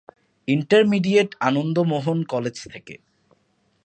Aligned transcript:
Intermediate 0.47 1.29
Ananda 1.39 1.75
Mohan 1.91 2.19
college 2.23 2.55
থেকে। 2.73 2.95